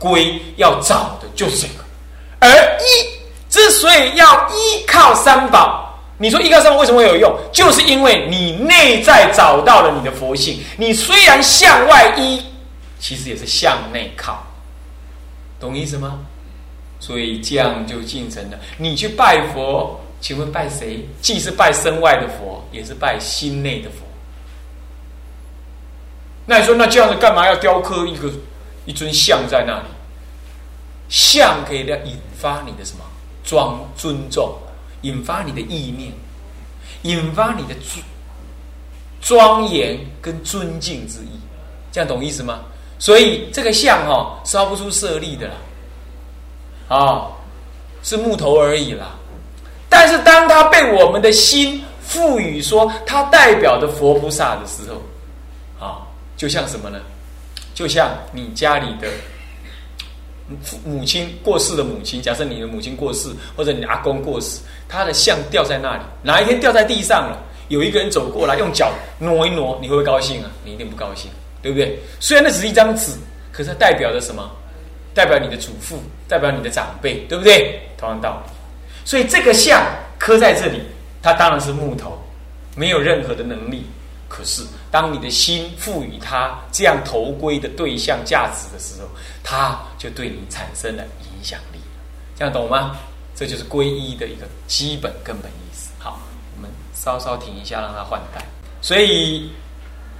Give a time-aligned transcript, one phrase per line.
[0.00, 1.84] 归要找的就是这个。
[2.40, 2.48] 而
[2.80, 7.32] 一之所以要依靠三宝，你说依靠三宝为什么会有用？
[7.52, 10.58] 就是因为你内在找到了你的佛性。
[10.76, 12.42] 你虽然向外依，
[12.98, 14.42] 其实也是向内靠，
[15.60, 16.18] 懂意思吗？
[16.98, 18.58] 所以这样就进成了。
[18.76, 21.06] 你去拜佛，请问拜谁？
[21.22, 24.06] 既是拜身外的佛，也是拜心内的佛。
[26.46, 28.28] 那你说，那这样子干嘛要雕刻一个
[28.90, 29.84] 一尊像在那里？
[31.08, 33.04] 像可以来引发你的什么
[33.44, 34.52] 庄尊重，
[35.02, 36.12] 引发你的意念，
[37.02, 38.04] 引发你的尊
[39.20, 41.38] 庄严跟尊敬之意，
[41.92, 42.60] 这样懂意思吗？
[42.98, 45.54] 所以这个像哦，烧不出舍利的啦，
[46.96, 47.26] 啊，
[48.02, 49.10] 是木头而已啦。
[49.88, 56.02] 但是当它被我们的心赋予说它代表的佛菩萨的时候，啊，
[56.36, 56.98] 就像什么呢？
[57.80, 59.08] 就像你家里的。
[60.84, 70.50] 母亲过世的母亲，假设你的母亲过世，或者你阿公过世，他的像掉在那里，哪一天掉在地上了，有一个人走过来用脚挪一挪，你会不会高兴啊？
[70.64, 71.30] 你一定不高兴，
[71.62, 71.96] 对不对？
[72.18, 73.12] 虽然那只是一张纸，
[73.52, 74.50] 可是它代表着什么？
[75.14, 77.80] 代表你的祖父，代表你的长辈，对不对？
[77.96, 78.52] 同样道理。
[79.04, 79.86] 所以这个像
[80.18, 80.82] 刻在这里，
[81.22, 82.20] 它当然是木头，
[82.74, 83.86] 没有任何的能力。
[84.28, 89.08] 可是，当你的心赋予它这样投归的对象价值的时候，
[89.44, 91.78] 它就对你产生了影响力。
[92.36, 92.96] 这样懂吗？
[93.34, 95.90] 这就是皈依的一个基本根本意思。
[95.98, 96.20] 好，
[96.56, 98.44] 我们稍稍停一下，让它换代。
[98.82, 99.50] 所以，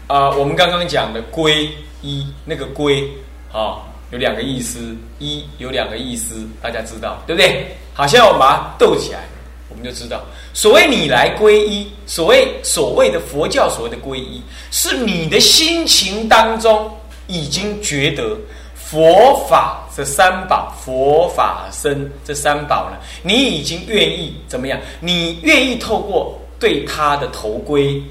[0.07, 1.69] 啊，我们刚刚讲的皈
[2.03, 3.07] 依，那个皈
[3.53, 7.77] 啊，有两个意思，一有两个意思，大家知道对不对？
[7.93, 9.25] 好，现在我们把它斗起来。
[9.71, 16.91] 我们就知道，所谓你来皈依，所谓所谓的佛教所谓的皈依，是你的心情当中
[17.29, 18.37] 已经觉得
[18.75, 24.79] 佛法这三宝、佛法僧这三宝了，你已经愿意怎么样？
[24.99, 28.03] 你愿意透过对他的头归，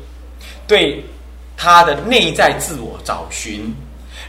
[0.65, 1.03] 对
[1.57, 3.75] 他的内在自我找寻，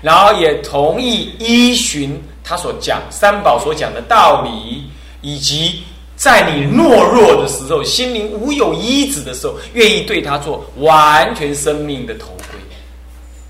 [0.02, 4.90] 然后也同意依循他所讲三宝所讲的道理，
[5.22, 5.84] 以及。
[6.20, 12.60] 在你懦弱的时候，心灵无有依止的时候，愿意对他做完全生命的投归，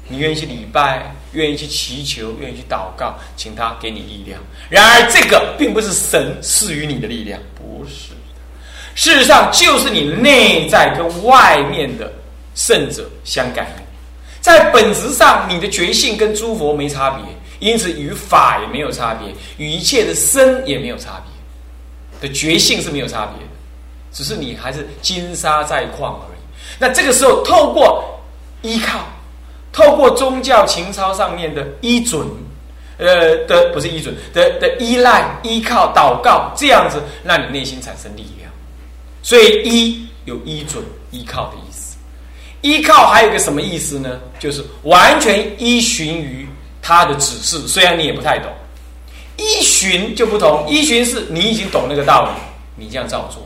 [0.07, 4.41] 你愿意去礼拜，愿意去祈求，愿意去祷告，请他给你力量。
[4.69, 8.17] 然而，这个并不是神赐予你的力量，不是的。
[8.95, 12.13] 事实上，就是你内在跟外面的
[12.55, 13.83] 圣者相感应，
[14.41, 17.25] 在本质上，你的觉性跟诸佛没差别，
[17.59, 21.30] 因此与法也没有差别，与一切的身也没有差别。
[22.21, 23.53] 的觉性是没有差别的，
[24.13, 26.41] 只是你还是金沙在矿而已。
[26.79, 28.21] 那这个时候，透过
[28.63, 29.01] 依靠，
[29.73, 32.27] 透过宗教情操上面的依准，
[32.99, 38.51] 呃的不是依准的的依赖、依靠、祷告，这样子让你内心产生力量。
[39.23, 41.97] 所以依有依准、依靠的意思。
[42.63, 44.21] 依靠还有个什么意思呢？
[44.39, 46.47] 就是完全依循于
[46.83, 48.53] 他的指示，虽然你也不太懂。
[49.41, 53.43] 依循就不同，依循是你已经懂那个道理，你这样照做，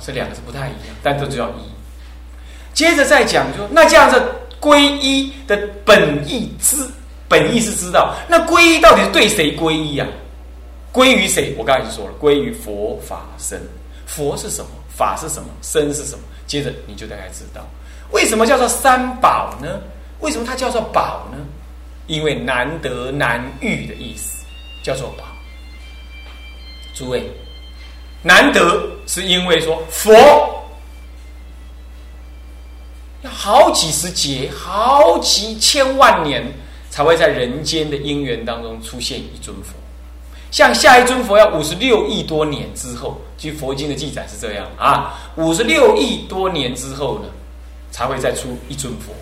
[0.00, 1.62] 这两个是不太一样，但都叫依。
[2.72, 4.22] 接着再讲，就那这样子
[4.58, 6.76] 皈依的本意知，
[7.28, 10.06] 本意是知道，那皈依到底是对谁皈依呀？
[10.90, 11.54] 归于谁？
[11.58, 13.60] 我刚才已经说了，归于佛法身。
[14.06, 14.70] 佛是什么？
[14.88, 15.50] 法是什么？
[15.60, 16.24] 身是什么？
[16.46, 17.60] 接着你就大概知道，
[18.10, 19.68] 为什么叫做三宝呢？
[20.20, 21.36] 为什么它叫做宝呢？
[22.06, 24.37] 因为难得难遇的意思。
[24.88, 25.24] 叫做宝，
[26.94, 27.30] 诸位，
[28.22, 30.14] 难得是因为说佛
[33.20, 36.42] 要好几十劫、好几千万年
[36.88, 39.74] 才会在人间的因缘当中出现一尊佛，
[40.50, 47.28] 像下一尊佛要五十六亿多年之后，据佛经的记载是这样啊，五十六亿多年之后呢，
[47.90, 49.12] 才会再出一尊佛，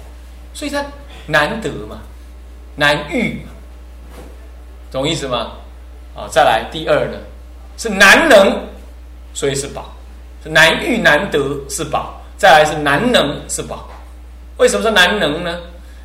[0.55, 0.87] 所以它
[1.27, 1.99] 难得嘛，
[2.77, 3.51] 难遇嘛。
[4.91, 5.53] 懂意思吗？
[6.15, 7.19] 啊，再来第二呢，
[7.77, 8.59] 是难能，
[9.35, 9.83] 所以是宝；
[10.43, 12.15] 是难遇难得是宝。
[12.39, 13.89] 再来是难能是宝。
[14.59, 15.59] 为什么说难能呢？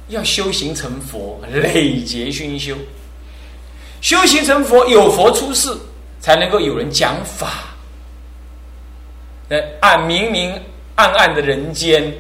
[0.07, 2.75] 要修行成佛，累劫熏修，
[4.01, 5.69] 修行成佛，有佛出世，
[6.19, 7.69] 才能够有人讲法。
[9.47, 10.53] 那，暗明明
[10.95, 12.13] 暗暗的人间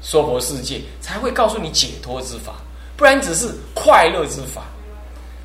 [0.00, 2.54] 娑婆世界，才会告诉你解脱之法，
[2.96, 4.62] 不然只是快乐之法。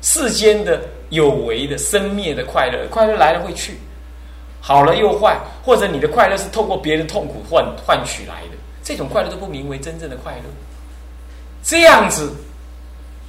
[0.02, 0.80] 世间的
[1.10, 3.78] 有为的生灭的快乐，快乐来了会去，
[4.60, 10.50] 好了又坏，或者你的快乐是透过别人痛苦换换取来的，这种快乐都不名为真正的快乐，
[11.62, 12.32] 这样子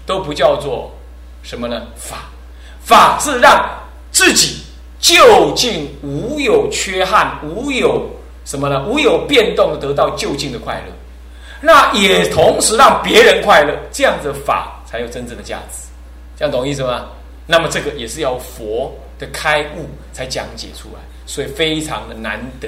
[0.06, 0.92] 都不叫做
[1.44, 1.82] 什么呢？
[1.96, 2.30] 法，
[2.84, 3.70] 法是让
[4.12, 4.64] 自己
[5.00, 8.10] 就近无有缺憾，无有
[8.46, 8.86] 什么呢？
[8.88, 10.94] 无有变动，得到就近的快乐。
[11.60, 15.91] 那也同时让别人快乐，这样子法才有真正的价值。
[16.42, 17.06] 要懂意思吗？
[17.48, 22.68] 那么这个也是要佛的开悟才讲解出来，所以非常的难得，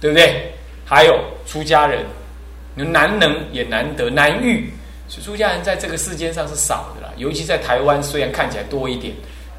[0.00, 0.52] 对不对？
[0.84, 2.04] 还有出家人，
[2.74, 4.72] 难能也难得，难遇。
[5.08, 9.14] 所以出家人在这个世间上是少的啦，尤其在台湾，虽然看起来多一点，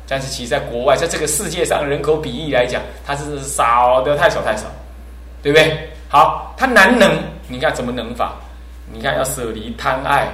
[0.08, 4.66] 但是其实在国外，在这个世界上人口比例来讲，它是少的太少太少，
[5.44, 5.90] 对不对？
[6.10, 7.18] 好，他难能，
[7.48, 8.36] 你看怎么能法？
[8.92, 10.28] 你看要舍离贪爱、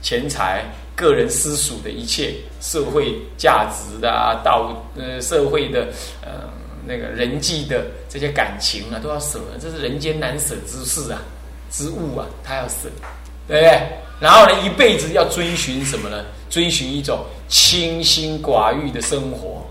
[0.00, 0.64] 钱财、
[0.98, 5.86] 个人私属的一切社会价值的啊，道呃社会的
[6.22, 6.50] 呃
[6.84, 11.22] 那个人际的这些感情啊，都要舍，这是人间难舍之事啊，
[11.70, 12.88] 之物啊，他要舍，
[13.46, 13.80] 对不对？
[14.18, 16.24] 然后呢，一辈子要追寻什么呢？
[16.50, 19.64] 追寻一种清心寡欲的生活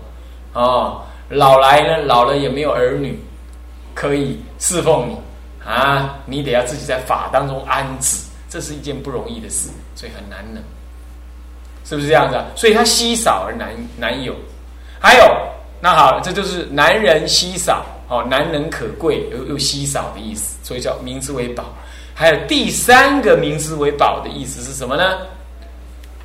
[0.58, 1.04] 啊。
[1.28, 3.20] 老来呢，老了也没有儿女
[3.94, 5.16] 可以侍奉你
[5.68, 8.16] 啊，你得要自己在法当中安置，
[8.48, 10.62] 这是一件不容易的事，所以很难呢，
[11.88, 12.36] 是不是这样子？
[12.54, 14.34] 所以它稀少而难难有。
[15.00, 15.36] 还有，
[15.80, 21.64] 那好，这就是男人稀少，哦，难能可贵又又稀少的意思，所以叫名之为宝。
[22.14, 25.18] 还有第三个名之为宝的意思是什么呢？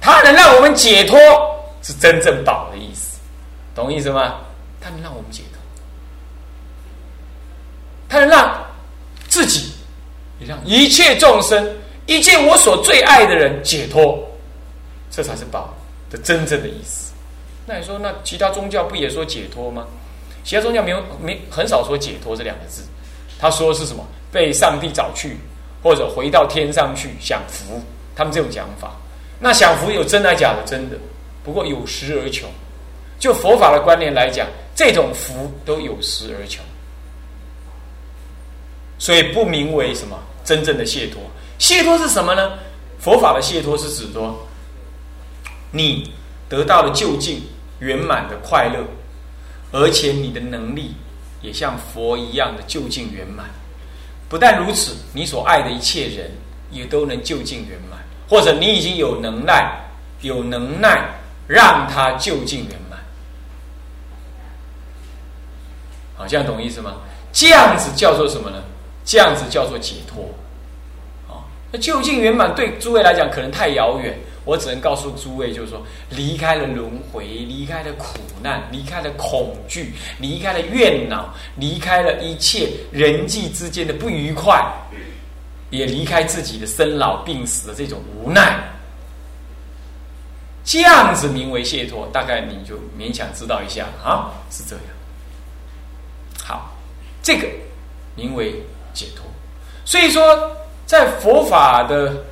[0.01, 1.17] 它能让我们解脱，
[1.81, 3.19] 是真正宝的意思，
[3.73, 4.35] 懂意思吗？
[4.81, 5.59] 它能让我们解脱，
[8.09, 8.53] 它能让
[9.29, 9.71] 自己，
[10.39, 11.65] 也让一切众生，
[12.05, 14.19] 一切我所最爱的人解脱，
[15.13, 15.69] 这才是宝
[16.09, 17.13] 的真正的意思。
[17.67, 19.85] 那你说，那其他宗教不也说解脱吗？
[20.43, 22.81] 其他宗教没有没很少说解脱这两个字，
[23.39, 24.03] 他说是什么？
[24.31, 25.37] 被上帝找去。
[25.83, 27.83] 或者回到天上去享福，
[28.15, 28.93] 他们这种讲法，
[29.37, 30.63] 那享福有真的假的？
[30.65, 30.95] 真的，
[31.43, 32.49] 不过有时而穷。
[33.19, 36.63] 就佛法的观念来讲，这种福都有时而穷，
[38.97, 41.21] 所以不名为什么真正的解脱。
[41.57, 42.53] 解脱是什么呢？
[42.97, 44.39] 佛法的解脱是指说，
[45.75, 46.11] 你
[46.47, 47.41] 得到了就近
[47.79, 48.85] 圆满的快乐，
[49.71, 50.93] 而且你的能力
[51.41, 53.47] 也像佛一样的就近圆满。
[54.29, 56.31] 不但如此，你所爱的一切人
[56.69, 57.99] 也都能就近圆满，
[58.29, 59.81] 或者你已经有能耐、
[60.21, 61.09] 有能耐
[61.47, 62.99] 让他就近圆满。
[66.15, 66.97] 好，这样懂意思吗？
[67.31, 68.63] 这样子叫做什么呢？
[69.03, 70.29] 这样子叫做解脱。
[71.27, 71.41] 啊，
[71.71, 74.15] 那就近圆满对诸位来讲可能太遥远。
[74.45, 84.61] 我只能告诉诸位，就是说，离开了轮回，离开了苦难，离开了恐惧，离开了怨恼，离开了一切人际之间的不愉快，
[85.69, 88.59] 也离开自己的生老病死的这种无奈，
[90.65, 94.85] 这样子名为解脱，大概你就勉强知道一下啊，是这样。
[96.43, 96.69] 好，
[97.21, 97.47] 这个
[98.15, 98.53] 名为
[98.93, 99.25] 解脱。
[99.85, 100.51] 所以说，
[100.85, 102.25] 在佛法的。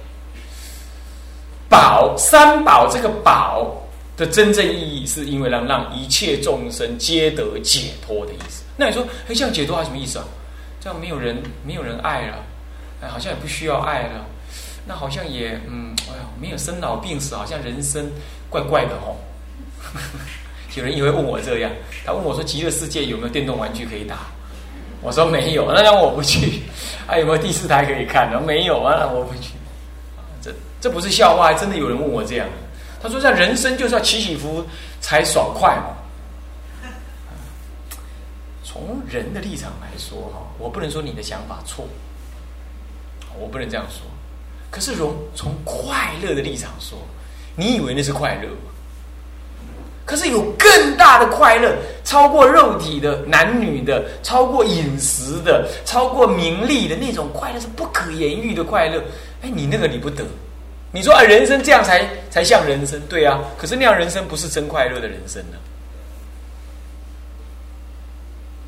[1.71, 3.73] 宝三宝这个宝
[4.17, 8.63] 的真正意义，是因为让让一切众生皆得解脱的意思。
[8.75, 10.25] 那你说，哎，这样解脱还什么意思啊？
[10.81, 12.43] 这样没有人没有人爱了，
[13.01, 14.25] 哎，好像也不需要爱了。
[14.85, 18.11] 那好像也，嗯，哎呀，没有生老病死，好像人生
[18.49, 19.15] 怪怪的哦。
[20.75, 21.71] 有人也会问我这样，
[22.05, 24.17] 他问我说：极乐世界有没有电动玩具可以打？
[25.01, 26.63] 我说没有，那让我不去。
[27.07, 28.29] 还 有没有第四台可以看？
[28.45, 29.51] 没有啊，我不去。
[30.81, 32.47] 这不是笑话，真的有人问我这样。
[33.01, 34.65] 他说：“在人生就是要起起伏
[34.99, 35.95] 才爽快嘛。”
[38.63, 41.87] 从人的立场来说，哈，我不能说你的想法错，
[43.39, 44.01] 我不能这样说。
[44.69, 46.97] 可是从从快乐的立场说，
[47.55, 48.71] 你以为那是快乐吗？
[50.05, 59.01] 可是有更大的快乐，超过肉体的、男女的，超过饮食的，超过名利的那种快乐，是不可言喻的快乐。
[59.41, 60.23] 哎，你那个你不得。
[60.93, 63.39] 你说啊，人生这样才才像人生，对啊。
[63.57, 65.57] 可是那样人生不是真快乐的人生呢。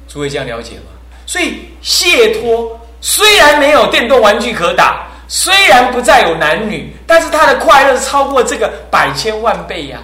[0.08, 0.86] 诸位这样了解吗？
[1.26, 10.02] 所以解脱虽然没有电动玩具可打，虽然不再有男女，但是他的快乐超过这个百千万倍呀。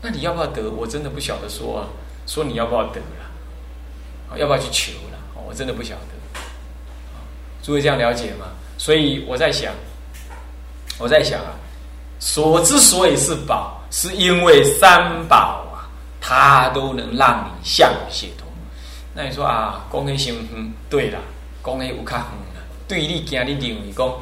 [0.00, 0.70] 那你要不要得？
[0.70, 1.88] 我真的不晓得说啊，
[2.26, 4.38] 说你要不要得了？
[4.38, 5.18] 要不要去求了？
[5.46, 6.40] 我真的不晓得。
[7.62, 8.46] 诸位这样了解吗？
[8.78, 9.74] 所以我在想。
[10.98, 11.54] 我在想啊，
[12.18, 15.86] 所之所以是宝，是因为三宝啊，
[16.20, 18.46] 它都能让你向解脱。
[19.14, 21.18] 那你说啊，讲起先远，对啦，
[21.64, 22.20] 讲起有较远
[22.54, 22.60] 啦。
[22.88, 24.12] 对你今日认为讲，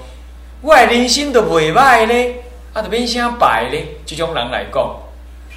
[0.60, 2.34] 我的人生都未歹咧，
[2.74, 3.86] 啊，就变啥白咧？
[4.04, 4.96] 这种人来讲，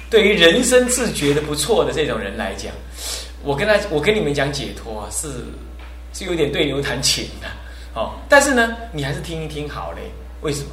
[0.08, 2.72] 对于人生自觉的不错的这种人来讲，
[3.42, 5.28] 我跟他，我跟你们讲解脱啊，是
[6.14, 7.48] 是有点对牛弹琴的
[7.94, 8.12] 哦。
[8.28, 10.10] 但是呢，你还是听一听好嘞。
[10.40, 10.70] 为什么？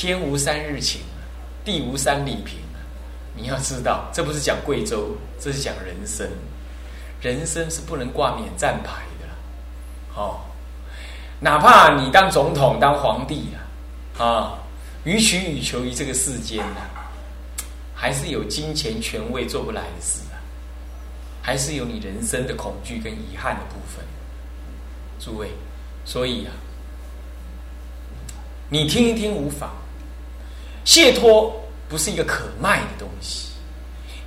[0.00, 1.02] 天无三日晴，
[1.62, 2.56] 地无三里平。
[3.36, 6.26] 你要知道，这不是讲贵州，这是讲人生。
[7.20, 10.40] 人生是不能挂免战牌的，哦。
[11.38, 13.48] 哪怕你当总统、当皇帝
[14.16, 14.58] 啊，啊，
[15.04, 16.80] 予取予求于这个世间呢，
[17.94, 20.40] 还是有金钱、权位做不来的事啊，
[21.42, 24.02] 还是有你人生的恐惧跟遗憾的部分。
[25.18, 25.50] 诸位，
[26.06, 26.52] 所以啊，
[28.70, 29.70] 你听一听无妨。
[30.84, 31.54] 解脱
[31.88, 33.48] 不是一个可卖的东西，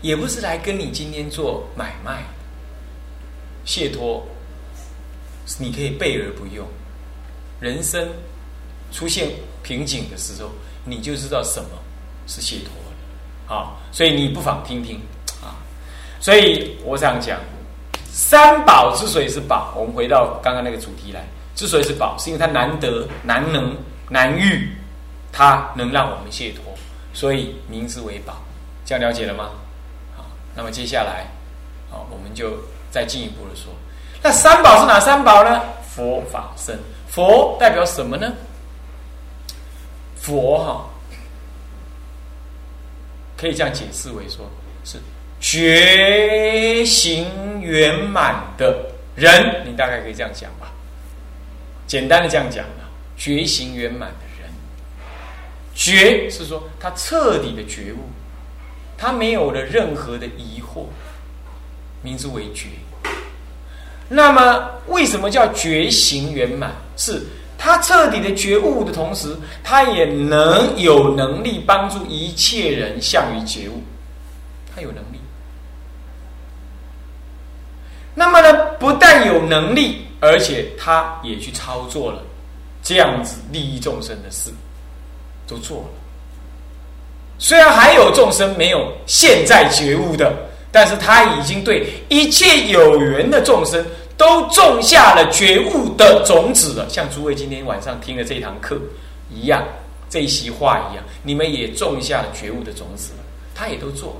[0.01, 2.23] 也不是来跟你今天做买卖。
[3.65, 4.21] 解脱，
[5.57, 6.67] 你可以备而不用。
[7.61, 8.09] 人生
[8.91, 9.29] 出现
[9.61, 10.49] 瓶颈的时候，
[10.83, 11.69] 你就知道什么
[12.27, 12.73] 是解脱
[13.53, 13.71] 了啊！
[13.91, 14.99] 所以你不妨听听
[15.41, 15.55] 啊！
[16.19, 17.39] 所以我想讲，
[18.11, 23.73] 三宝之所以是宝，我们回到刚刚那个主题来，之所以是宝，是因为它难得、难能、
[24.09, 24.75] 难遇，
[25.33, 26.63] 它能让我们解脱，
[27.11, 28.41] 所以名之为宝。
[28.85, 29.49] 这样了解了吗？
[30.15, 30.25] 好，
[30.55, 31.25] 那么接下来，
[31.89, 32.57] 好，我们就
[32.91, 33.73] 再进一步的说，
[34.21, 35.61] 那三宝是哪三宝呢？
[35.89, 36.77] 佛法僧。
[37.07, 38.33] 佛代表什么呢？
[40.15, 40.89] 佛哈，
[43.37, 44.49] 可以这样解释为说，
[44.83, 44.97] 是
[45.39, 48.75] 觉行圆满的
[49.15, 49.63] 人。
[49.65, 50.71] 你大概可以这样讲吧，
[51.85, 54.32] 简单的这样讲啊，觉行圆满的人，
[55.75, 57.99] 觉是说他彻底的觉悟，
[58.97, 60.85] 他没有了任何的疑惑，
[62.01, 62.67] 名之为觉。
[64.09, 66.71] 那么，为什么叫觉醒圆满？
[66.95, 67.21] 是
[67.57, 73.81] 他彻底的觉悟的同时，他也能有能力帮助一切人向于觉悟，
[74.75, 75.19] 他有能力。
[78.13, 82.21] 那么呢，不但有能力，而且他也去操作了
[82.83, 84.51] 这样子利益众生的事，
[85.53, 85.85] 都做了。
[87.37, 90.33] 虽然还有众生没有现在觉悟的。
[90.75, 93.85] 但是他已经对一切有缘的众生
[94.17, 98.75] 都种下了觉悟的种子了，像诸位今天晚上听的这堂课
[99.29, 99.63] 一样，
[100.09, 103.19] 这一席话一样，你们也种下了觉悟的种子了，
[103.53, 104.15] 他也都做了，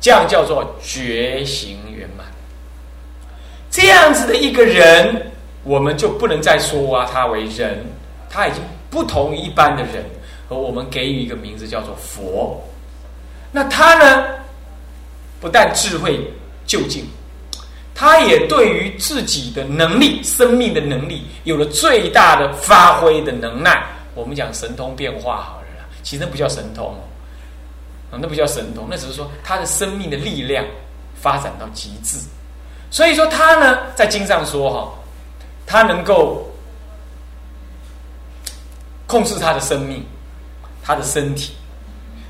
[0.00, 2.24] 这样叫做觉行圆满。
[3.68, 5.32] 这样子的一个人，
[5.64, 7.84] 我们就不能再说啊，他为人，
[8.30, 10.04] 他已经不同于一般的人，
[10.48, 12.62] 和我们给予一个名字叫做佛。
[13.52, 14.24] 那他呢？
[15.38, 16.18] 不但智慧
[16.64, 17.04] 就近，
[17.94, 23.86] 他也对于自己的能力、生命的能力有了最大的发挥的能耐。
[24.14, 26.94] 我们讲神通变化好了，其实那不叫神通，
[28.10, 30.64] 啊，那不叫神通，那只是说他的生命的力量
[31.14, 32.16] 发展到极致。
[32.90, 34.92] 所以说他呢，在经上说哈，
[35.66, 36.50] 他能够
[39.06, 40.02] 控制他的生命，
[40.86, 41.52] 他的身体。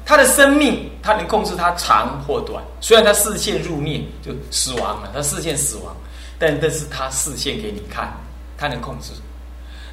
[0.08, 2.62] 他的生命，他能控制他长或短。
[2.80, 5.96] 虽然他视线入灭就死亡了，他视线死亡，
[6.38, 8.12] 但但是他视线给你看，
[8.56, 9.10] 他能控制。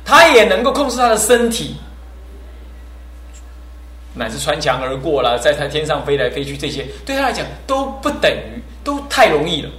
[0.05, 1.77] 他也能够控制他的身体，
[4.13, 9.69] 乃至穿墙而过了，在他天上飞来飞去，这些对他来讲都不等于，都太容易了。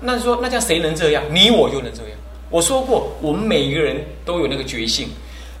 [0.00, 1.22] 那说，那叫谁能这样？
[1.30, 2.10] 你我就能这样。
[2.50, 5.08] 我说过，我们每一个人都有那个觉性。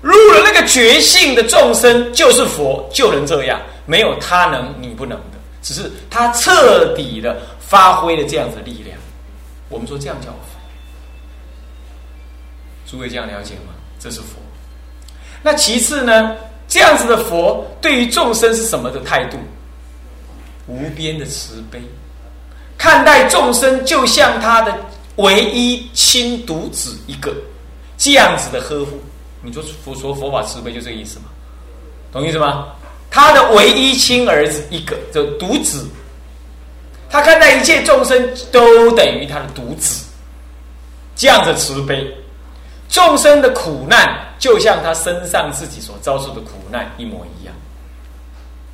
[0.00, 3.60] 入了那个觉性的众生，就是佛，就能这样。
[3.86, 5.38] 没有他能，你不能的。
[5.62, 8.96] 只是他彻底的发挥了这样子的力量。
[9.68, 10.58] 我们说这样叫佛。
[12.86, 13.72] 诸位这样了解吗？
[13.98, 14.38] 这是佛。
[15.42, 16.36] 那其次呢？
[16.68, 19.38] 这样子的佛对于众生是什么的态度？
[20.66, 21.80] 无边的慈悲，
[22.76, 24.78] 看待众生就像他的
[25.16, 27.34] 唯一亲独子一个，
[27.96, 29.00] 这样子的呵护。
[29.42, 31.26] 你说佛说佛法慈悲就这个意思吗？
[32.10, 32.68] 懂意思吗？
[33.10, 35.86] 他的唯一亲儿子一个，就独子，
[37.08, 40.04] 他看待一切众生都等于他的独子，
[41.16, 42.06] 这样的慈悲，
[42.88, 47.54] 众生的苦难就像他身上自己所遭受的苦难一模一样，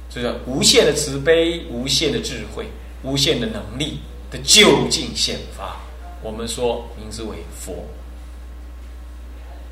[0.08, 2.66] 所以说无限的慈悲、无限的智慧、
[3.02, 5.76] 无限的能力的究竟显发，
[6.22, 7.86] 我们说名字为佛，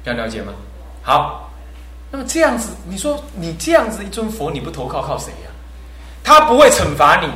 [0.05, 0.53] 要了解吗？
[1.03, 1.51] 好，
[2.11, 5.51] 那么这样子，你说你这样子一尊佛，你不投靠靠谁呀？
[6.23, 7.27] 他不会惩罚你，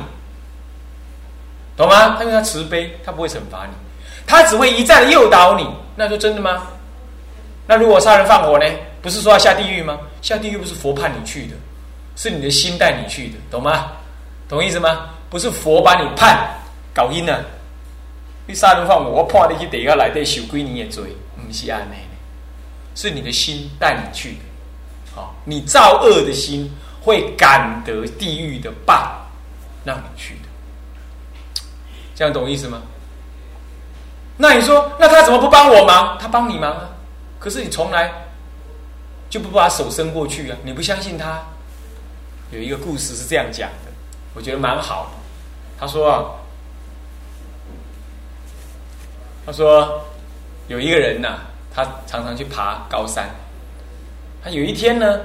[1.75, 2.15] 懂吗？
[2.17, 3.73] 他因为他慈悲，他不会惩罚你，
[4.25, 5.67] 他只会一再的诱导你。
[5.95, 6.63] 那说真的吗？
[7.67, 8.65] 那如果杀人放火呢？
[9.01, 9.97] 不是说要下地狱吗？
[10.21, 11.55] 下地狱不是佛判你去的，
[12.15, 13.91] 是你的心带你去的，懂吗？
[14.47, 15.09] 懂意思吗？
[15.29, 16.49] 不是佛把你判
[16.93, 17.43] 搞阴了，
[18.45, 21.03] 你杀人放火，我判你去地下来底受几年的罪，
[21.35, 21.95] 不是安的，
[22.97, 24.39] 是你的心带你去的。
[25.13, 26.67] 好，你造恶的心
[26.99, 29.23] 会感得地狱的报，
[29.85, 31.61] 让你去的。
[32.15, 32.81] 这样懂意思吗？
[34.35, 36.17] 那你说，那他怎么不帮我忙？
[36.19, 36.89] 他帮你忙啊，
[37.37, 38.11] 可是你从来
[39.29, 40.57] 就不把手伸过去啊！
[40.63, 41.39] 你不相信他？
[42.49, 43.91] 有一个故事是这样讲的，
[44.33, 45.11] 我觉得蛮好的。
[45.79, 46.25] 他说啊，
[49.45, 50.03] 他说
[50.67, 51.39] 有一个人呐，
[51.77, 53.29] 他常常去爬高山。
[54.43, 55.19] 他有一天呢，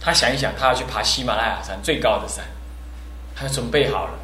[0.00, 2.44] 他想一想，他要去爬喜马拉雅山最高的山，
[3.36, 4.14] 他准备好了，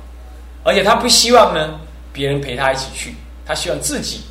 [0.64, 1.78] 而且他不希望呢
[2.12, 3.14] 别人陪他一起去。
[3.46, 4.22] 他希望自己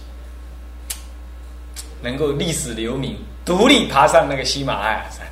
[2.01, 5.25] 能够历史留名，独立爬上那个喜马拉雅山。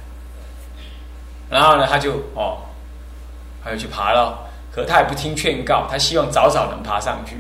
[1.50, 2.60] 然后呢，他就哦，
[3.62, 4.40] 他就去爬了。
[4.72, 7.36] 可他也不听劝告，他希望早早能爬上去。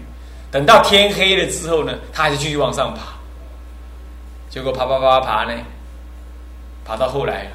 [0.51, 3.16] 等到天黑了之后呢，他还是继续往上爬。
[4.49, 5.53] 结果爬爬爬爬呢，
[6.85, 7.47] 爬到后来，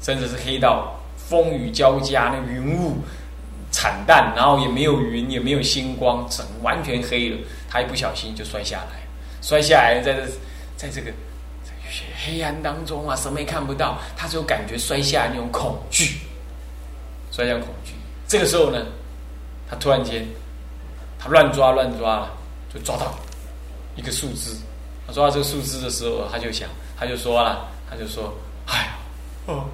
[0.00, 2.98] 真的是黑到风雨交加，那云雾。
[3.70, 7.36] 惨淡，然后也没有云，也没有星光，整完全黑了。
[7.68, 9.06] 他一不小心就摔下来，
[9.42, 10.26] 摔下来，在这，
[10.74, 11.12] 在这个
[12.16, 16.18] 黑暗当中啊，什么也看不到，他就感觉摔下那种恐惧，
[17.30, 17.92] 摔下恐惧。
[18.26, 18.86] 这个时候呢，
[19.68, 20.26] 他突然间，
[21.18, 22.26] 他乱抓乱抓，
[22.72, 23.14] 就抓到
[23.96, 24.56] 一个树枝。
[25.12, 28.32] 抓到这个树枝的时候，他就想，他就说了，他就说
[28.66, 28.90] ：“哎，
[29.46, 29.64] 哦，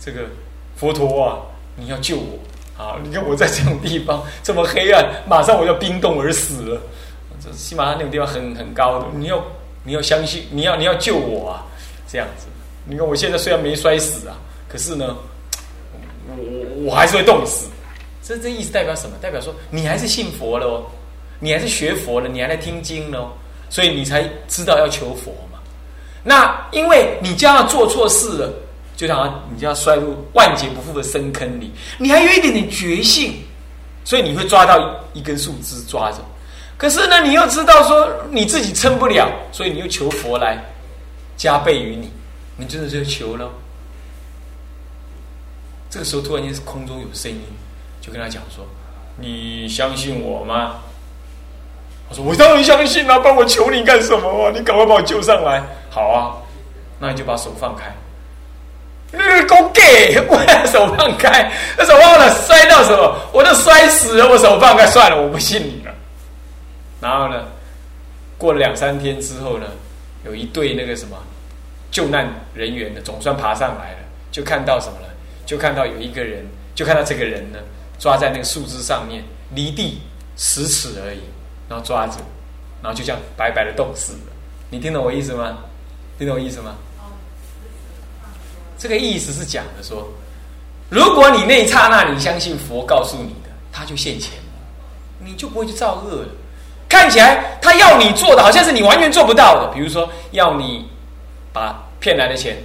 [0.00, 0.22] 这个
[0.76, 1.38] 佛陀啊，
[1.76, 2.38] 你要救我。”
[2.76, 2.98] 啊！
[3.04, 6.82] 你看我在这种地方 这么黑暗，马上我要冰冻而死了。
[7.40, 9.40] 这喜马拉雅那种地方很很高的，你要
[9.84, 11.62] 你要相信，你要你要救我啊！
[12.08, 12.46] 这样子，
[12.84, 14.34] 你看我现在虽然没摔死啊，
[14.68, 15.14] 可是呢，
[16.26, 17.68] 我我我还是会冻死。
[18.24, 19.16] 这这意思代表什么？
[19.22, 20.82] 代表说你还是信佛了哦，
[21.38, 23.30] 你还是学佛了，你还在听经喽，
[23.74, 25.58] 所以你才知道要求佛嘛。
[26.22, 28.52] 那因为你将要做错事了。
[28.96, 33.34] 就像你就要摔入万劫不复的深坑里，你还有一点点觉性，
[34.04, 34.78] 所以你会抓到
[35.14, 36.18] 一根树枝抓着。
[36.78, 40.64] 可是呢，你又知道说你自己撑不了，所以你又求佛来
[41.36, 42.08] 加倍于你，
[42.56, 43.50] 你真的就求了。
[45.90, 47.40] 这个时候突然间是空中有声音，
[48.00, 48.64] 就跟他讲说
[49.18, 50.76] ：“你相信我吗？”
[52.24, 54.52] ：“我当然相信啊，帮我求你干什么啊？
[54.54, 56.36] 你赶快把我救上来。”好啊，
[56.98, 57.84] 那你就把手放开。
[59.10, 64.28] 那个狗给， 我手放开，那手忘了摔到什么，我都摔死了。
[64.28, 65.94] 我手放开算了，我不信你了。
[67.00, 67.44] 然后呢，
[68.36, 69.66] 过了两三天之后呢，
[70.24, 71.16] 有一对那个什么
[71.90, 73.98] 救难人员呢，总算爬上来了，
[74.32, 75.08] 就看到什么了？
[75.46, 77.58] 就看到有一个人，就看到这个人呢，
[77.98, 79.22] 抓在那个树枝上面，
[79.54, 80.00] 离地
[80.36, 81.20] 十尺而已，
[81.68, 82.18] 然后抓着，
[82.82, 84.32] 然后就这样白白的冻死了。
[84.70, 85.58] 你听懂我意思吗？
[86.18, 86.74] 听懂我意思吗？
[88.78, 90.08] 这个意思是讲的说，
[90.90, 94.32] 如果你那一刹那你相信佛告诉你的，他就现钱，
[95.18, 96.28] 你就不会去造恶了。
[96.88, 100.88] 看起来他要你做的好像是你完全做不到的，比如说要你
[101.52, 102.58] 把骗来的钱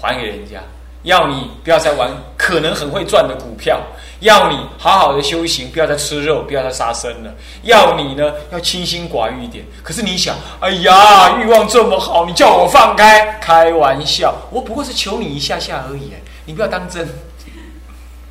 [0.00, 0.62] 还给人家，
[1.04, 3.78] 要你不要再玩可能很会赚的股票，
[4.20, 7.30] 要你好好的修行，不要再吃肉，不要再杀生了，
[7.62, 9.62] 要你呢要清心寡欲一点。
[9.82, 13.38] 可是你想，哎呀，欲望这么好，你叫我放开？
[13.40, 16.10] 开玩笑，我不过是求你一下下而已，
[16.46, 17.06] 你不要当真。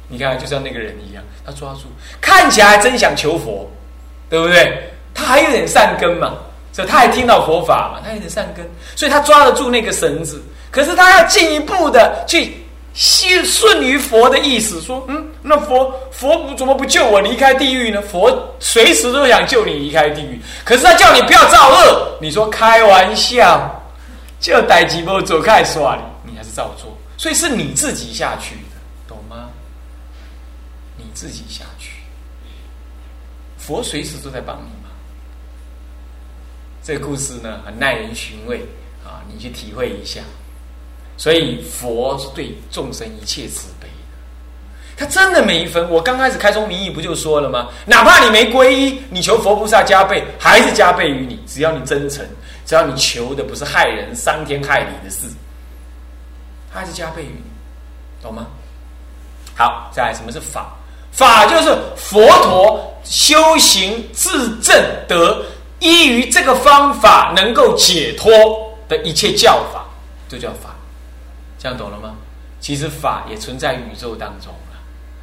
[0.08, 1.82] 你看，就像那个人一样，他抓住，
[2.20, 3.70] 看起来真想求佛，
[4.30, 4.92] 对不对？
[5.14, 6.34] 他还有点善根嘛，
[6.72, 10.42] 所以他还听到佛法嘛，他有点善根，所以他抓得住那个绳子。
[10.72, 12.62] 可是他要进一步的去。
[12.93, 17.99] 信顺于佛的意思，说，嗯，那佛佛怎么不救我离开地狱呢？
[18.01, 22.17] 佛随时都想救你离开地狱，可是他叫你不要造恶。
[22.21, 23.84] 你说开玩笑，
[24.39, 26.95] 就逮几波走开耍你，你还是照做。
[27.17, 28.77] 所以是你自己下去的，
[29.08, 29.49] 懂吗？
[30.95, 31.93] 你自己下去，
[33.58, 34.89] 佛随时都在帮你嘛。
[36.84, 38.60] 这个故事呢，很耐人寻味
[39.03, 40.21] 啊，你去体会一下。
[41.17, 43.93] 所以佛是对众生一切慈悲的，
[44.97, 45.89] 他真的每一分。
[45.89, 47.69] 我刚开始开宗明义不就说了吗？
[47.86, 51.39] 哪怕你没皈依，你求佛菩萨加倍，还是加倍于你。
[51.47, 52.26] 只要你真诚，
[52.65, 55.28] 只要你求的不是害人、伤天害理的事，
[56.71, 57.43] 还是加倍于你，
[58.21, 58.47] 懂吗？
[59.56, 60.76] 好，再来，什么是法？
[61.12, 64.76] 法就是佛陀修行自正
[65.08, 65.45] 得
[65.80, 68.28] 依于这个方法能够解脱
[68.89, 69.86] 的一切教法，
[70.28, 70.73] 就叫法。
[71.63, 72.13] 这样懂了吗？
[72.60, 74.78] 其实法也存在宇宙当中了，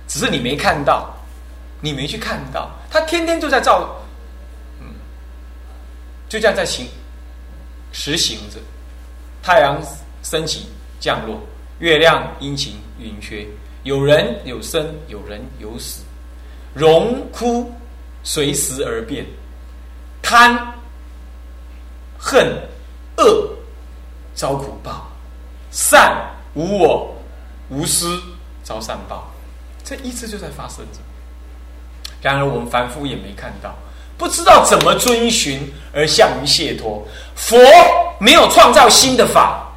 [0.08, 1.14] 只是你没看到，
[1.82, 3.94] 你没去看到，它天天就在造，
[4.80, 4.86] 嗯，
[6.30, 6.88] 就这样在行
[7.92, 8.56] 实行着。
[9.42, 9.78] 太阳
[10.22, 10.66] 升起
[10.98, 11.38] 降落，
[11.78, 13.46] 月亮阴晴圆缺，
[13.82, 16.02] 有人有生，有人有死，
[16.72, 17.70] 荣枯
[18.22, 19.26] 随时而变，
[20.22, 20.54] 贪
[22.18, 22.46] 恨
[23.18, 23.50] 恶
[24.34, 25.06] 遭苦报，
[25.70, 26.16] 善
[26.54, 27.14] 无我。
[27.72, 28.20] 无私
[28.64, 29.30] 遭善报，
[29.84, 30.98] 这一直就在发生着。
[32.20, 33.72] 然而我们凡夫也没看到，
[34.18, 37.00] 不知道怎么遵循而向于解脱。
[37.36, 37.56] 佛
[38.18, 39.68] 没有创造新的法，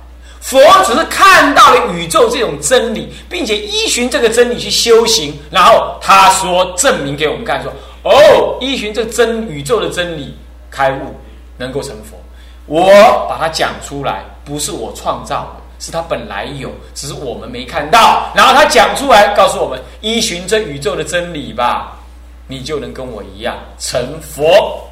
[0.41, 5.39] 佛只是看到了宇宙这种真理，并且依循这个真理去修行。
[5.51, 7.71] 然后他说证明给我们看，说
[8.03, 10.35] ：“哦，依循这真宇宙的真理
[10.71, 11.15] 开悟，
[11.57, 12.17] 能够成佛。”
[12.65, 12.89] 我
[13.29, 15.62] 把它讲出来，不是我创造的。
[15.83, 18.31] 是他本来有，只是我们没看到。
[18.33, 21.99] 然后他讲出来，告诉我们：依循这宇宙的真理吧，
[22.47, 24.89] 你就能跟我一样成佛。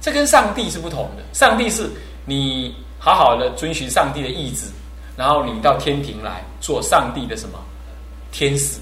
[0.00, 1.22] 这跟上帝是不同的。
[1.32, 1.88] 上帝是
[2.24, 4.66] 你好好的遵循上帝的意志，
[5.16, 7.56] 然后你到天庭来做上帝的什么
[8.32, 8.80] 天使。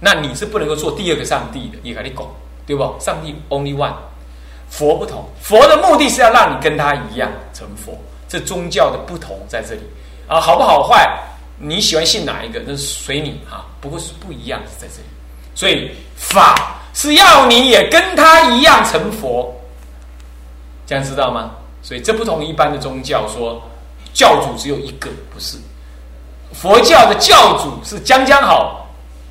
[0.00, 2.28] 那你是不能够做第二个上帝的，你赶紧拱，
[2.66, 2.92] 对不？
[2.98, 3.94] 上帝 only one，
[4.68, 5.24] 佛不同。
[5.40, 7.96] 佛的目的是要让你跟他一样成佛。
[8.26, 9.82] 这宗教的不同在这里。
[10.30, 11.12] 啊，好不好坏？
[11.58, 12.62] 你喜欢信哪一个？
[12.64, 13.66] 那随你哈。
[13.80, 15.08] 不过是不一样是在这里，
[15.56, 19.52] 所以法是要你也跟他一样成佛，
[20.86, 21.50] 这样知道吗？
[21.82, 23.60] 所以这不同一般的宗教说
[24.12, 25.56] 教主只有一个，不是
[26.52, 28.88] 佛教的教主是将将好，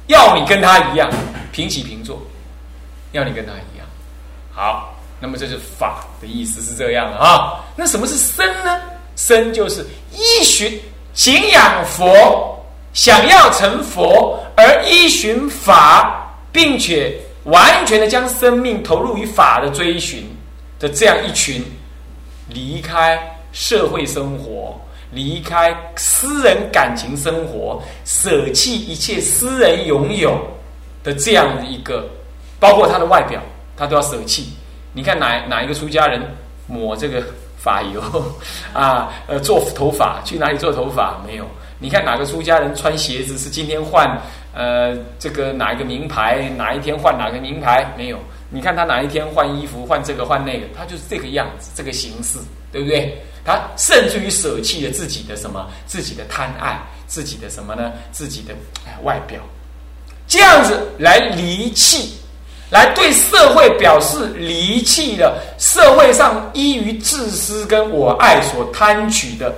[0.08, 1.10] 要你跟他一样
[1.54, 2.20] 平起平坐，
[3.14, 3.88] 要你跟他一样。
[4.52, 7.64] 好，那么这是法的意思是这样的啊。
[7.76, 8.82] 那什么是身呢？
[9.16, 10.82] 身就是依循
[11.20, 12.58] 敬仰佛，
[12.94, 20.24] 想要成佛而依循法，并且完全的将生命投入于法的追寻
[20.80, 21.62] 的这样一群，
[22.48, 23.20] 离开
[23.52, 24.80] 社会生活，
[25.12, 30.40] 离开私人感情生活，舍弃一切私人拥有
[31.04, 32.08] 的这样的一个，
[32.62, 33.42] 包括他的外表，
[33.76, 34.54] 他都要舍弃。
[34.94, 36.22] 你看哪哪一个出家人
[36.66, 37.22] 抹这个？
[37.62, 38.02] 发油
[38.74, 41.22] 啊，呃，做头发去哪里做头发？
[41.28, 41.46] 没有。
[41.82, 44.20] 你看哪个出家人穿鞋子是今天换
[44.54, 47.86] 呃这个哪一个名牌，哪一天换哪个名牌？
[47.98, 48.18] 没有。
[48.50, 52.40] 你看他哪一天换衣服换这个换那个，他就是这个样子，这个形式，
[52.72, 53.16] 对不对？
[53.46, 57.92] 他甚至于舍弃了自己的什么，自己的贪爱，自己的什么呢？
[58.12, 58.54] 自己的
[59.04, 59.40] 外表，
[60.28, 62.18] 这样子来离弃。
[62.70, 69.52] 来对社会表示离弃了社会上依于自私跟我爱所贪取的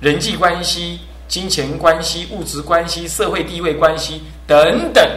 [0.00, 5.08] 人际关系、金钱关系、物质关系、社会地位关系等等，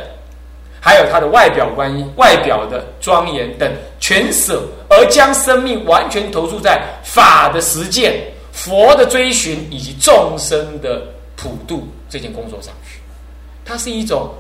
[0.80, 3.68] 还有他的外表关系、外表的庄严等
[4.00, 11.02] 全舍，而将生命完全投注在法的实践、佛的追寻以及众生的
[11.36, 13.00] 普度这件工作上去。
[13.66, 14.32] 它是一种。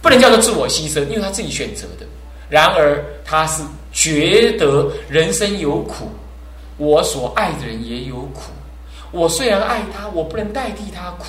[0.00, 2.06] 不能叫做自我牺牲，因为他自己选择的。
[2.48, 6.10] 然而，他是觉得人生有苦，
[6.76, 8.52] 我所爱的人也有苦。
[9.10, 11.26] 我虽然爱他，我不能代替他苦。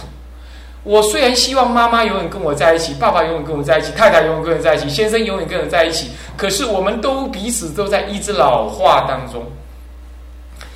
[0.83, 6.09] 我虽然希望妈妈永远跟我在一起，爸爸永远跟我在一起，太太永远跟我在一起，先生永远跟我在一起。
[6.37, 9.45] 可是，我们都彼此都在一直老化当中。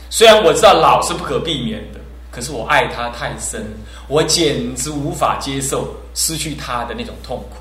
[0.10, 2.00] 虽然我知道老是不可避免的，
[2.32, 3.66] 可是我爱他太深，
[4.10, 7.58] 我简直无法接受失去他的那种痛苦。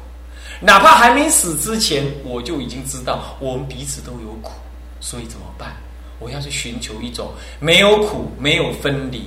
[0.62, 4.52] 哪怕还没死之前，我就已经知道我们彼此都有苦，
[5.00, 5.74] 所以怎么办？
[6.20, 9.26] 我要去寻求一种没有苦、没有分离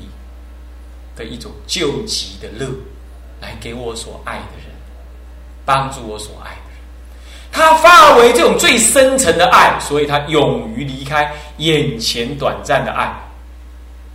[1.13, 2.69] 的一种救急的乐，
[3.41, 4.74] 来给我所爱的人，
[5.65, 6.80] 帮助我所爱的人。
[7.52, 13.13] 他发为这种最深沉的爱，所以他勇于离开眼前短暂的爱，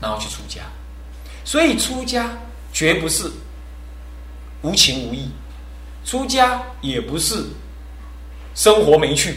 [0.00, 0.62] 然后去出家。
[1.44, 2.30] 所以出家
[2.72, 3.30] 绝不是
[4.62, 5.30] 无情无义。
[6.10, 7.36] 出家也不是
[8.56, 9.36] 生活没趣，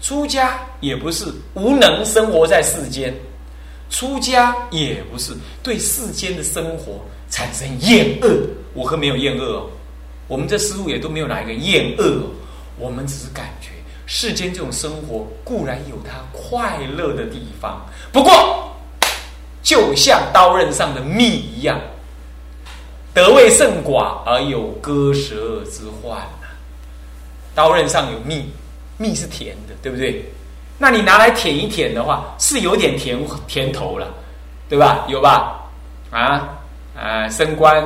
[0.00, 3.12] 出家也不是无能生活在世间，
[3.90, 8.46] 出家也不是对世间的生活产生厌恶。
[8.74, 9.70] 我可没有厌恶哦，
[10.28, 12.30] 我们这思路也都没有哪一个厌恶哦。
[12.78, 13.70] 我们只是感觉
[14.06, 18.72] 世间这种生活固然有它快乐的地方，不过
[19.64, 21.76] 就像刀刃上的蜜一样。
[23.14, 26.48] 得位甚寡而有割舌之患呐，
[27.54, 28.50] 刀刃上有蜜，
[28.96, 30.24] 蜜是甜的，对不对？
[30.78, 34.08] 那你拿来舔一舔的话，是有点甜甜头了，
[34.68, 35.04] 对吧？
[35.08, 35.60] 有吧？
[36.10, 36.48] 啊
[36.98, 37.84] 啊，升官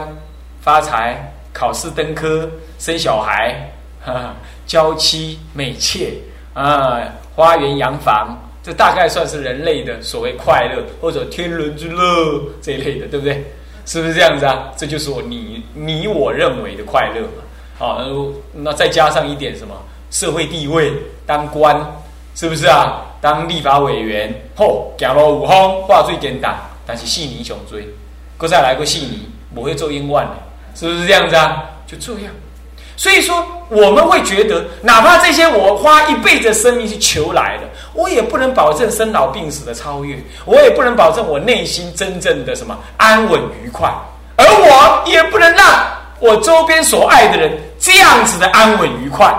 [0.61, 4.35] 发财、考试登科、生小孩、哈
[4.67, 6.13] 娇妻美妾
[6.55, 7.03] 啊、
[7.35, 13.45] 花园洋房，这大概算是人类的所谓快乐或者天伦之乐这一类的，对不对？
[13.87, 14.71] 是不是这样子啊？
[14.77, 17.43] 这就是我你你我认为的快乐嘛。
[17.79, 18.03] 好，
[18.53, 19.75] 那再加上一点什么
[20.11, 20.93] 社会地位，
[21.25, 21.79] 当官，
[22.35, 23.03] 是不是啊？
[23.21, 27.89] 当立法委员，吼，行路有风，话最简单，但是细泥想追，
[28.37, 30.37] 搁再来个细泥，不会做冤枉的，
[30.75, 31.65] 是不是这样子啊？
[31.87, 32.33] 就这样。
[32.97, 43.93] 所以说，我们会觉得，哪怕这些我花一辈子生命去求来的，我也不能保证生老病死的超越，我也不能保证我内心真正的什么安稳愉快，
[44.37, 45.87] 而我也不能让
[46.21, 49.31] 我周边所爱的人这样子的安稳愉快。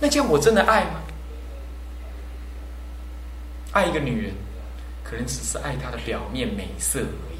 [0.00, 1.02] 那这样我真的爱吗？
[3.72, 4.34] 爱一个女人，
[5.04, 7.38] 可能只是爱她的表面美色而已。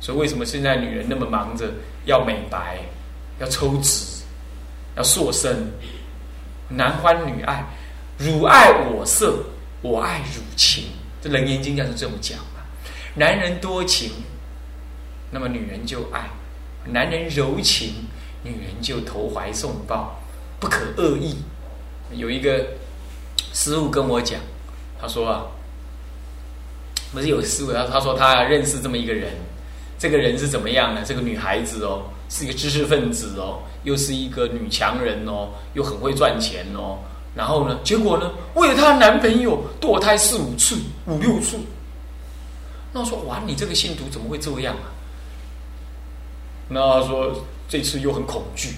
[0.00, 1.66] 所以，为什么现在女人那么忙着
[2.06, 2.78] 要美白、
[3.38, 4.04] 要抽脂？
[4.96, 5.70] 要塑身，
[6.68, 7.64] 男欢女爱，
[8.18, 9.44] 汝爱我色，
[9.80, 10.84] 我爱汝情。
[11.20, 12.60] 这《楞严经》就是这么讲嘛。
[13.14, 14.10] 男人多情，
[15.30, 16.22] 那么女人就爱；
[16.84, 18.06] 男人柔情，
[18.42, 20.20] 女人就投怀送抱，
[20.58, 21.36] 不可恶意。
[22.12, 22.66] 有一个
[23.54, 24.38] 师傅跟我讲，
[25.00, 25.46] 他说啊，
[27.12, 29.32] 不是有师傅，他他说他认识这么一个人，
[29.98, 31.02] 这个人是怎么样呢？
[31.04, 32.02] 这个女孩子哦。
[32.32, 36.98] 是一个知识分子哦，又是一个女强人哦，又很会赚钱哦。
[37.34, 41.58] 然后呢，结果呢，为了她男朋友堕胎四五次、五六次。
[42.90, 44.88] 那我说：哇，你这个信徒怎么会这样啊？
[46.68, 48.76] 那说这次又很恐惧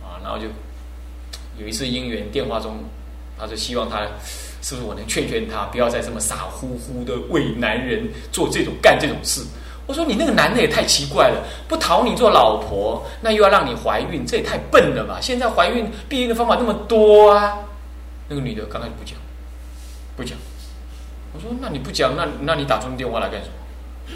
[0.00, 0.46] 啊，然后就
[1.58, 2.84] 有一次姻缘电话中，
[3.36, 4.06] 他就希望他
[4.62, 9.42] 是不是我能劝劝他，不要再这么傻乎乎的为男人做这种干这种事。
[9.92, 15.18] 我说你那个男的也太奇怪了，不讨你做老婆，那又要让你怀孕，这也太笨了吧！
[15.20, 17.58] 现在怀孕避孕的方法那么多啊。
[18.26, 19.14] 那个女的刚开始不讲，
[20.16, 20.34] 不讲。
[21.34, 23.52] 我说那你不讲，那那你打中电话来干什么？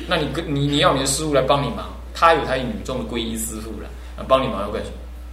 [0.08, 1.84] 那你跟你你要你的师傅来帮你忙，
[2.14, 3.90] 他有他女众的皈依师傅了，
[4.26, 4.96] 帮你忙要干什么？